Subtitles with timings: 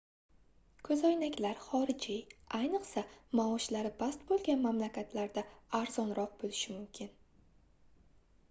[0.87, 2.21] koʻzoynaklar xorijiy
[2.59, 3.03] ayniqsa
[3.41, 5.45] maoshlari past boʻlgan mamlakatlarda
[5.81, 7.13] arzonroq boʻlishi mumkin